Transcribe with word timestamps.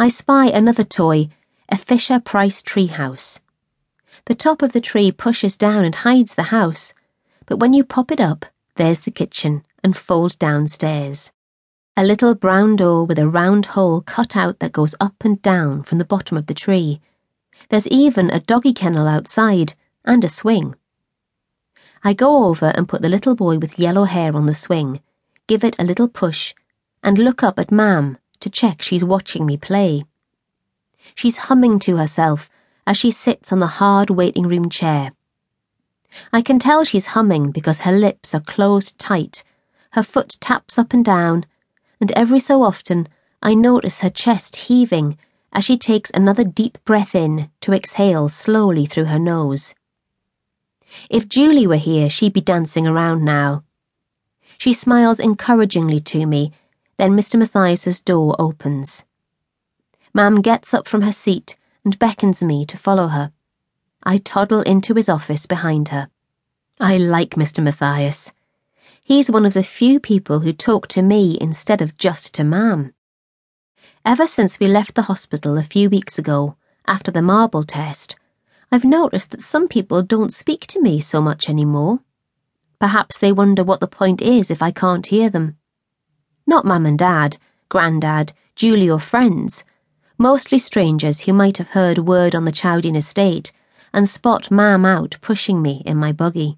I 0.00 0.06
spy 0.06 0.46
another 0.46 0.84
toy, 0.84 1.28
a 1.68 1.76
Fisher 1.76 2.20
Price 2.20 2.62
treehouse. 2.62 3.40
The 4.26 4.34
top 4.36 4.62
of 4.62 4.72
the 4.72 4.80
tree 4.80 5.10
pushes 5.10 5.56
down 5.56 5.84
and 5.84 5.92
hides 5.92 6.34
the 6.34 6.54
house, 6.54 6.94
but 7.46 7.58
when 7.58 7.72
you 7.72 7.82
pop 7.82 8.12
it 8.12 8.20
up, 8.20 8.46
there's 8.76 9.00
the 9.00 9.10
kitchen 9.10 9.64
and 9.82 9.96
fold 9.96 10.38
downstairs. 10.38 11.32
A 11.96 12.04
little 12.04 12.36
brown 12.36 12.76
door 12.76 13.06
with 13.06 13.18
a 13.18 13.26
round 13.26 13.66
hole 13.74 14.00
cut 14.00 14.36
out 14.36 14.60
that 14.60 14.70
goes 14.70 14.94
up 15.00 15.24
and 15.24 15.42
down 15.42 15.82
from 15.82 15.98
the 15.98 16.04
bottom 16.04 16.36
of 16.36 16.46
the 16.46 16.54
tree. 16.54 17.00
There's 17.68 17.88
even 17.88 18.30
a 18.30 18.38
doggy 18.38 18.74
kennel 18.74 19.08
outside 19.08 19.74
and 20.04 20.22
a 20.22 20.28
swing. 20.28 20.76
I 22.04 22.12
go 22.12 22.44
over 22.44 22.66
and 22.66 22.88
put 22.88 23.02
the 23.02 23.08
little 23.08 23.34
boy 23.34 23.58
with 23.58 23.80
yellow 23.80 24.04
hair 24.04 24.36
on 24.36 24.46
the 24.46 24.54
swing, 24.54 25.00
give 25.48 25.64
it 25.64 25.74
a 25.76 25.82
little 25.84 26.06
push, 26.06 26.54
and 27.02 27.18
look 27.18 27.42
up 27.42 27.58
at 27.58 27.72
Mam 27.72 28.18
to 28.40 28.50
check 28.50 28.82
she's 28.82 29.04
watching 29.04 29.46
me 29.46 29.56
play. 29.56 30.04
She's 31.14 31.48
humming 31.48 31.78
to 31.80 31.96
herself 31.96 32.48
as 32.86 32.96
she 32.96 33.10
sits 33.10 33.52
on 33.52 33.58
the 33.58 33.78
hard 33.78 34.10
waiting 34.10 34.46
room 34.46 34.70
chair. 34.70 35.12
I 36.32 36.42
can 36.42 36.58
tell 36.58 36.84
she's 36.84 37.06
humming 37.06 37.50
because 37.50 37.80
her 37.80 37.92
lips 37.92 38.34
are 38.34 38.40
closed 38.40 38.98
tight, 38.98 39.44
her 39.92 40.02
foot 40.02 40.36
taps 40.40 40.78
up 40.78 40.92
and 40.92 41.04
down, 41.04 41.46
and 42.00 42.12
every 42.12 42.38
so 42.38 42.62
often 42.62 43.08
I 43.42 43.54
notice 43.54 44.00
her 44.00 44.10
chest 44.10 44.56
heaving 44.56 45.18
as 45.52 45.64
she 45.64 45.78
takes 45.78 46.10
another 46.14 46.44
deep 46.44 46.78
breath 46.84 47.14
in 47.14 47.50
to 47.60 47.72
exhale 47.72 48.28
slowly 48.28 48.86
through 48.86 49.06
her 49.06 49.18
nose. 49.18 49.74
If 51.10 51.28
Julie 51.28 51.66
were 51.66 51.76
here, 51.76 52.08
she'd 52.08 52.32
be 52.32 52.40
dancing 52.40 52.86
around 52.86 53.24
now. 53.24 53.64
She 54.56 54.72
smiles 54.72 55.20
encouragingly 55.20 56.00
to 56.00 56.26
me, 56.26 56.52
then 56.98 57.12
Mr. 57.12 57.38
Matthias's 57.38 58.00
door 58.00 58.36
opens. 58.38 59.04
Mam 60.12 60.42
gets 60.42 60.74
up 60.74 60.88
from 60.88 61.02
her 61.02 61.12
seat 61.12 61.56
and 61.84 61.98
beckons 61.98 62.42
me 62.42 62.66
to 62.66 62.76
follow 62.76 63.08
her. 63.08 63.32
I 64.02 64.18
toddle 64.18 64.62
into 64.62 64.94
his 64.94 65.08
office 65.08 65.46
behind 65.46 65.88
her. 65.88 66.10
I 66.80 66.96
like 66.96 67.30
Mr. 67.30 67.62
Matthias. 67.62 68.32
He's 69.02 69.30
one 69.30 69.46
of 69.46 69.54
the 69.54 69.62
few 69.62 70.00
people 70.00 70.40
who 70.40 70.52
talk 70.52 70.88
to 70.88 71.02
me 71.02 71.38
instead 71.40 71.82
of 71.82 71.96
just 71.96 72.34
to 72.34 72.44
Mam. 72.44 72.92
Ever 74.04 74.26
since 74.26 74.58
we 74.58 74.66
left 74.66 74.94
the 74.94 75.02
hospital 75.02 75.56
a 75.58 75.62
few 75.62 75.90
weeks 75.90 76.18
ago, 76.18 76.56
after 76.86 77.10
the 77.10 77.22
marble 77.22 77.64
test, 77.64 78.16
I've 78.72 78.84
noticed 78.84 79.30
that 79.30 79.42
some 79.42 79.68
people 79.68 80.02
don't 80.02 80.32
speak 80.32 80.66
to 80.68 80.80
me 80.80 81.00
so 81.00 81.20
much 81.20 81.48
anymore. 81.48 82.00
Perhaps 82.80 83.18
they 83.18 83.32
wonder 83.32 83.62
what 83.62 83.80
the 83.80 83.86
point 83.86 84.22
is 84.22 84.50
if 84.50 84.62
I 84.62 84.70
can't 84.70 85.06
hear 85.06 85.28
them. 85.28 85.57
Not 86.48 86.64
Mum 86.64 86.86
and 86.86 86.98
Dad, 86.98 87.36
Grandad, 87.68 88.32
Julie, 88.56 88.88
or 88.88 88.98
friends. 88.98 89.64
Mostly 90.16 90.58
strangers 90.58 91.20
who 91.20 91.34
might 91.34 91.58
have 91.58 91.68
heard 91.68 91.98
word 91.98 92.34
on 92.34 92.46
the 92.46 92.52
Chowdene 92.52 92.96
estate 92.96 93.52
and 93.92 94.08
spot 94.08 94.50
Mam 94.50 94.86
out 94.86 95.18
pushing 95.20 95.60
me 95.60 95.82
in 95.84 95.98
my 95.98 96.10
buggy. 96.10 96.56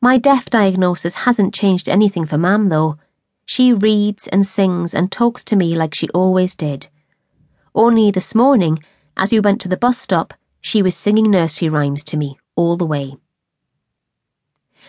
My 0.00 0.16
deaf 0.16 0.48
diagnosis 0.48 1.26
hasn't 1.26 1.52
changed 1.52 1.88
anything 1.88 2.24
for 2.24 2.38
Mam, 2.38 2.68
though. 2.68 2.98
She 3.46 3.72
reads 3.72 4.28
and 4.28 4.46
sings 4.46 4.94
and 4.94 5.10
talks 5.10 5.42
to 5.46 5.56
me 5.56 5.74
like 5.74 5.92
she 5.92 6.08
always 6.10 6.54
did. 6.54 6.86
Only 7.74 8.12
this 8.12 8.32
morning, 8.32 8.78
as 9.16 9.32
we 9.32 9.40
went 9.40 9.60
to 9.62 9.68
the 9.68 9.76
bus 9.76 9.98
stop, 9.98 10.34
she 10.60 10.82
was 10.82 10.94
singing 10.94 11.32
nursery 11.32 11.68
rhymes 11.68 12.04
to 12.04 12.16
me 12.16 12.38
all 12.54 12.76
the 12.76 12.86
way. 12.86 13.16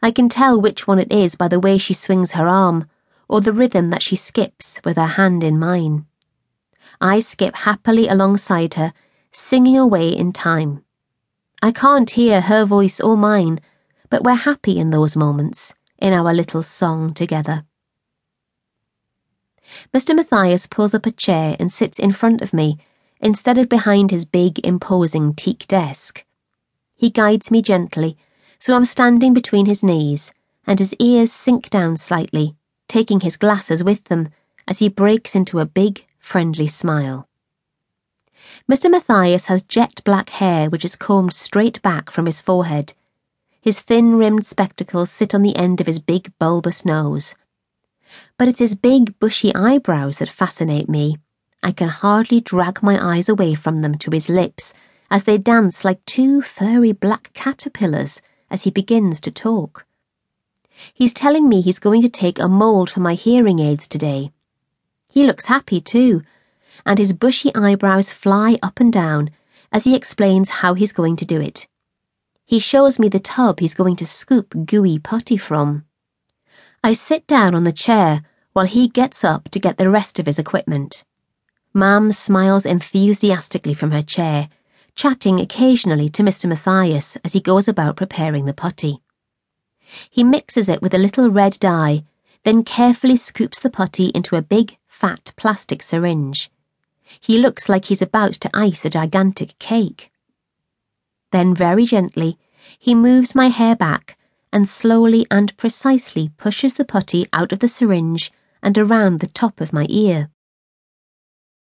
I 0.00 0.12
can 0.12 0.28
tell 0.28 0.60
which 0.60 0.86
one 0.86 1.00
it 1.00 1.10
is 1.10 1.34
by 1.34 1.48
the 1.48 1.58
way 1.58 1.78
she 1.78 1.94
swings 1.94 2.32
her 2.32 2.46
arm, 2.46 2.86
or 3.34 3.40
the 3.40 3.52
rhythm 3.52 3.90
that 3.90 4.00
she 4.00 4.14
skips 4.14 4.80
with 4.84 4.96
her 4.96 5.18
hand 5.18 5.42
in 5.42 5.58
mine. 5.58 6.06
I 7.00 7.18
skip 7.18 7.56
happily 7.56 8.06
alongside 8.06 8.74
her, 8.74 8.92
singing 9.32 9.76
away 9.76 10.10
in 10.10 10.32
time. 10.32 10.84
I 11.60 11.72
can't 11.72 12.08
hear 12.10 12.42
her 12.42 12.64
voice 12.64 13.00
or 13.00 13.16
mine, 13.16 13.58
but 14.08 14.22
we're 14.22 14.34
happy 14.34 14.78
in 14.78 14.90
those 14.90 15.16
moments, 15.16 15.74
in 15.98 16.12
our 16.12 16.32
little 16.32 16.62
song 16.62 17.12
together. 17.12 17.64
Mr. 19.92 20.14
Matthias 20.14 20.68
pulls 20.68 20.94
up 20.94 21.04
a 21.04 21.10
chair 21.10 21.56
and 21.58 21.72
sits 21.72 21.98
in 21.98 22.12
front 22.12 22.40
of 22.40 22.52
me 22.52 22.78
instead 23.20 23.58
of 23.58 23.68
behind 23.68 24.12
his 24.12 24.24
big, 24.24 24.64
imposing 24.64 25.34
teak 25.34 25.66
desk. 25.66 26.24
He 26.94 27.10
guides 27.10 27.50
me 27.50 27.62
gently, 27.62 28.16
so 28.60 28.76
I'm 28.76 28.84
standing 28.84 29.34
between 29.34 29.66
his 29.66 29.82
knees, 29.82 30.32
and 30.68 30.78
his 30.78 30.94
ears 31.00 31.32
sink 31.32 31.68
down 31.68 31.96
slightly, 31.96 32.54
taking 32.94 33.18
his 33.18 33.36
glasses 33.36 33.82
with 33.82 34.04
them 34.04 34.28
as 34.68 34.78
he 34.78 34.88
breaks 34.88 35.34
into 35.34 35.58
a 35.58 35.66
big, 35.66 36.04
friendly 36.20 36.68
smile. 36.68 37.26
Mr. 38.70 38.88
Matthias 38.88 39.46
has 39.46 39.64
jet 39.64 40.00
black 40.04 40.28
hair 40.28 40.70
which 40.70 40.84
is 40.84 40.94
combed 40.94 41.32
straight 41.32 41.82
back 41.82 42.08
from 42.08 42.26
his 42.26 42.40
forehead. 42.40 42.92
His 43.60 43.80
thin 43.80 44.14
rimmed 44.14 44.46
spectacles 44.46 45.10
sit 45.10 45.34
on 45.34 45.42
the 45.42 45.56
end 45.56 45.80
of 45.80 45.88
his 45.88 45.98
big, 45.98 46.30
bulbous 46.38 46.84
nose. 46.84 47.34
But 48.38 48.46
it's 48.46 48.60
his 48.60 48.76
big, 48.76 49.18
bushy 49.18 49.52
eyebrows 49.56 50.18
that 50.18 50.28
fascinate 50.28 50.88
me 50.88 51.16
I 51.64 51.72
can 51.72 51.88
hardly 51.88 52.40
drag 52.40 52.80
my 52.80 52.96
eyes 53.04 53.28
away 53.28 53.56
from 53.56 53.82
them 53.82 53.98
to 53.98 54.12
his 54.12 54.28
lips 54.28 54.72
as 55.10 55.24
they 55.24 55.36
dance 55.36 55.84
like 55.84 56.04
two 56.04 56.42
furry 56.42 56.92
black 56.92 57.32
caterpillars 57.34 58.22
as 58.52 58.62
he 58.62 58.70
begins 58.70 59.20
to 59.22 59.32
talk. 59.32 59.84
He's 60.92 61.14
telling 61.14 61.48
me 61.48 61.60
he's 61.60 61.78
going 61.78 62.02
to 62.02 62.08
take 62.08 62.38
a 62.38 62.48
mould 62.48 62.90
for 62.90 63.00
my 63.00 63.14
hearing 63.14 63.58
aids 63.58 63.88
today. 63.88 64.32
He 65.08 65.24
looks 65.24 65.46
happy 65.46 65.80
too, 65.80 66.22
and 66.84 66.98
his 66.98 67.12
bushy 67.12 67.54
eyebrows 67.54 68.10
fly 68.10 68.58
up 68.62 68.80
and 68.80 68.92
down 68.92 69.30
as 69.72 69.84
he 69.84 69.94
explains 69.94 70.48
how 70.60 70.74
he's 70.74 70.92
going 70.92 71.16
to 71.16 71.24
do 71.24 71.40
it. 71.40 71.66
He 72.44 72.58
shows 72.58 72.98
me 72.98 73.08
the 73.08 73.20
tub 73.20 73.60
he's 73.60 73.74
going 73.74 73.96
to 73.96 74.06
scoop 74.06 74.66
gooey 74.66 74.98
putty 74.98 75.36
from. 75.36 75.84
I 76.82 76.92
sit 76.92 77.26
down 77.26 77.54
on 77.54 77.64
the 77.64 77.72
chair 77.72 78.22
while 78.52 78.66
he 78.66 78.88
gets 78.88 79.24
up 79.24 79.48
to 79.50 79.58
get 79.58 79.78
the 79.78 79.90
rest 79.90 80.18
of 80.18 80.26
his 80.26 80.38
equipment. 80.38 81.04
Mam 81.72 82.12
smiles 82.12 82.66
enthusiastically 82.66 83.74
from 83.74 83.90
her 83.90 84.02
chair, 84.02 84.48
chatting 84.94 85.40
occasionally 85.40 86.08
to 86.10 86.22
Mr. 86.22 86.48
Matthias 86.48 87.16
as 87.24 87.32
he 87.32 87.40
goes 87.40 87.66
about 87.66 87.96
preparing 87.96 88.44
the 88.44 88.52
putty. 88.52 89.00
He 90.10 90.24
mixes 90.24 90.68
it 90.68 90.82
with 90.82 90.94
a 90.94 90.98
little 90.98 91.30
red 91.30 91.58
dye, 91.60 92.04
then 92.44 92.64
carefully 92.64 93.16
scoops 93.16 93.58
the 93.58 93.70
putty 93.70 94.06
into 94.14 94.36
a 94.36 94.42
big, 94.42 94.76
fat 94.86 95.32
plastic 95.36 95.82
syringe. 95.82 96.50
He 97.20 97.38
looks 97.38 97.68
like 97.68 97.86
he's 97.86 98.02
about 98.02 98.34
to 98.34 98.50
ice 98.54 98.84
a 98.84 98.90
gigantic 98.90 99.58
cake. 99.58 100.10
Then, 101.32 101.54
very 101.54 101.84
gently, 101.84 102.38
he 102.78 102.94
moves 102.94 103.34
my 103.34 103.48
hair 103.48 103.76
back 103.76 104.16
and 104.52 104.68
slowly 104.68 105.26
and 105.30 105.56
precisely 105.56 106.30
pushes 106.36 106.74
the 106.74 106.84
putty 106.84 107.26
out 107.32 107.52
of 107.52 107.58
the 107.58 107.68
syringe 107.68 108.32
and 108.62 108.78
around 108.78 109.20
the 109.20 109.26
top 109.26 109.60
of 109.60 109.72
my 109.72 109.86
ear. 109.90 110.30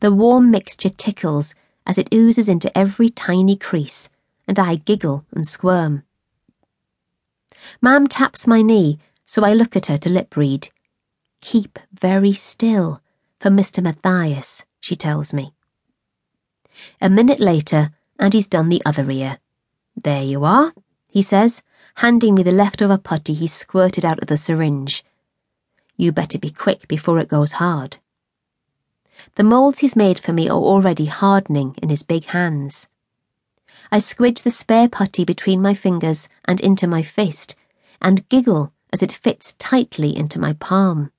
The 0.00 0.12
warm 0.12 0.50
mixture 0.50 0.88
tickles 0.88 1.54
as 1.86 1.98
it 1.98 2.08
oozes 2.12 2.48
into 2.48 2.76
every 2.76 3.10
tiny 3.10 3.54
crease, 3.54 4.08
and 4.48 4.58
I 4.58 4.76
giggle 4.76 5.26
and 5.32 5.46
squirm. 5.46 6.04
Mam 7.80 8.06
taps 8.06 8.46
my 8.46 8.62
knee, 8.62 8.98
so 9.26 9.44
I 9.44 9.52
look 9.52 9.76
at 9.76 9.86
her 9.86 9.98
to 9.98 10.08
lip 10.08 10.36
read. 10.36 10.68
Keep 11.40 11.78
very 11.92 12.32
still 12.32 13.00
for 13.38 13.50
Mr. 13.50 13.82
Matthias, 13.82 14.64
she 14.80 14.96
tells 14.96 15.32
me. 15.32 15.52
A 17.00 17.08
minute 17.08 17.40
later, 17.40 17.90
and 18.18 18.34
he's 18.34 18.46
done 18.46 18.68
the 18.68 18.82
other 18.84 19.10
ear. 19.10 19.38
There 19.96 20.22
you 20.22 20.44
are, 20.44 20.72
he 21.08 21.22
says, 21.22 21.62
handing 21.96 22.34
me 22.34 22.42
the 22.42 22.52
leftover 22.52 22.98
putty 22.98 23.34
he 23.34 23.46
squirted 23.46 24.04
out 24.04 24.20
of 24.20 24.28
the 24.28 24.36
syringe. 24.36 25.04
You 25.96 26.12
better 26.12 26.38
be 26.38 26.50
quick 26.50 26.88
before 26.88 27.18
it 27.18 27.28
goes 27.28 27.52
hard. 27.52 27.98
The 29.34 29.44
moulds 29.44 29.80
he's 29.80 29.96
made 29.96 30.18
for 30.18 30.32
me 30.32 30.48
are 30.48 30.58
already 30.58 31.06
hardening 31.06 31.74
in 31.82 31.90
his 31.90 32.02
big 32.02 32.24
hands. 32.24 32.88
I 33.92 33.98
squidge 33.98 34.42
the 34.42 34.50
spare 34.50 34.88
putty 34.88 35.24
between 35.24 35.60
my 35.60 35.74
fingers 35.74 36.28
and 36.44 36.60
into 36.60 36.86
my 36.86 37.02
fist, 37.02 37.54
and 38.00 38.28
giggle 38.28 38.72
as 38.92 39.02
it 39.02 39.12
fits 39.12 39.54
tightly 39.58 40.16
into 40.16 40.38
my 40.38 40.52
palm. 40.54 41.10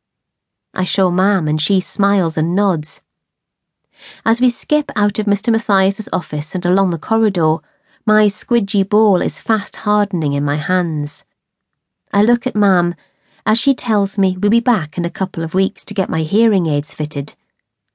I 0.74 0.84
show 0.84 1.12
Mam, 1.12 1.48
and 1.48 1.62
she 1.62 1.82
smiles 1.82 2.38
and 2.38 2.56
nods. 2.56 3.02
As 4.26 4.40
we 4.40 4.50
skip 4.50 4.92
out 4.96 5.20
of 5.20 5.26
Mr. 5.26 5.52
Matthias's 5.52 6.10
office 6.14 6.56
and 6.56 6.66
along 6.66 6.90
the 6.90 6.98
corridor, 6.98 7.58
my 8.06 8.26
squidgy 8.26 8.88
ball 8.88 9.22
is 9.22 9.42
fast 9.42 9.76
hardening 9.78 10.34
in 10.34 10.44
my 10.44 10.56
hands. 10.56 11.26
I 12.12 12.24
look 12.24 12.48
at 12.48 12.56
Mam 12.56 12.96
as 13.46 13.60
she 13.60 13.74
tells 13.74 14.18
me 14.18 14.38
we'll 14.38 14.52
be 14.52 14.60
back 14.60 14.98
in 14.98 15.06
a 15.06 15.10
couple 15.10 15.44
of 15.44 15.54
weeks 15.54 15.84
to 15.86 15.94
get 15.94 16.10
my 16.10 16.24
hearing 16.24 16.68
aids 16.68 16.94
fitted 16.94 17.36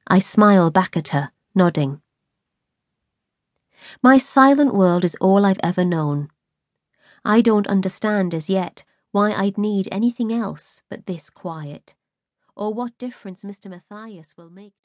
I 0.08 0.20
smile 0.20 0.70
back 0.70 0.96
at 0.96 1.08
her, 1.08 1.32
nodding. 1.52 2.00
My 4.03 4.19
silent 4.19 4.75
world 4.75 5.05
is 5.05 5.17
all 5.21 5.44
I've 5.44 5.61
ever 5.62 5.85
known. 5.85 6.31
I 7.25 7.41
don't 7.41 7.67
understand 7.67 8.35
as 8.35 8.49
yet 8.49 8.85
why 9.11 9.33
I'd 9.33 9.59
need 9.59 9.88
anything 9.91 10.33
else 10.33 10.83
but 10.88 11.06
this 11.06 11.31
quiet, 11.31 11.94
or 12.55 12.73
what 12.73 12.99
difference 12.99 13.43
Mr. 13.43 13.71
Matthias 13.71 14.37
will 14.37 14.50
make 14.50 14.73
to 14.73 14.81